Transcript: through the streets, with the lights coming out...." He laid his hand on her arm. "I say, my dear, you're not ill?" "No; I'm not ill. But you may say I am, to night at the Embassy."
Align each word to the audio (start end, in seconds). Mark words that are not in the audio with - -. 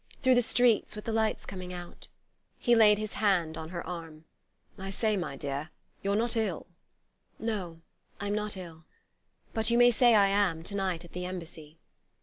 through 0.23 0.33
the 0.33 0.41
streets, 0.41 0.95
with 0.95 1.05
the 1.05 1.11
lights 1.13 1.45
coming 1.45 1.71
out...." 1.71 2.07
He 2.57 2.73
laid 2.75 2.97
his 2.97 3.13
hand 3.13 3.55
on 3.55 3.69
her 3.69 3.85
arm. 3.85 4.25
"I 4.75 4.89
say, 4.89 5.15
my 5.15 5.35
dear, 5.35 5.69
you're 6.01 6.15
not 6.15 6.35
ill?" 6.35 6.65
"No; 7.37 7.81
I'm 8.19 8.33
not 8.33 8.57
ill. 8.57 8.85
But 9.53 9.69
you 9.69 9.77
may 9.77 9.91
say 9.91 10.15
I 10.15 10.25
am, 10.29 10.63
to 10.63 10.75
night 10.75 11.05
at 11.05 11.11
the 11.11 11.27
Embassy." 11.27 11.77